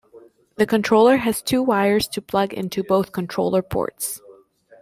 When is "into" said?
2.53-2.81